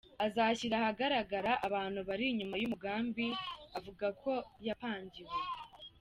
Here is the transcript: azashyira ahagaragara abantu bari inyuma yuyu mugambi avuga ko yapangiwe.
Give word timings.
azashyira 0.25 0.75
ahagaragara 0.81 1.51
abantu 1.67 1.99
bari 2.07 2.25
inyuma 2.31 2.53
yuyu 2.55 2.71
mugambi 2.73 3.27
avuga 3.77 4.05
ko 4.21 4.31
yapangiwe. 4.67 5.35